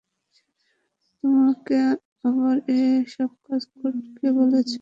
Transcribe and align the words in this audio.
তোমাকে 1.23 1.77
আবার 2.23 2.55
এসব 2.77 3.29
করতে 3.41 3.87
কে 4.17 4.27
বলেছে? 4.37 4.77